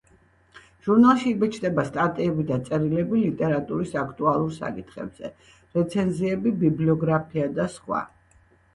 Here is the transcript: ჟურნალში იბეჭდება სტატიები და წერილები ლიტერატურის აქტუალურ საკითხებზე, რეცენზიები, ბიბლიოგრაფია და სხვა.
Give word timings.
ჟურნალში 0.85 1.27
იბეჭდება 1.31 1.83
სტატიები 1.89 2.47
და 2.53 2.57
წერილები 2.71 3.21
ლიტერატურის 3.27 3.95
აქტუალურ 4.07 4.53
საკითხებზე, 4.59 5.35
რეცენზიები, 5.79 6.59
ბიბლიოგრაფია 6.67 7.57
და 7.61 7.73
სხვა. 7.81 8.07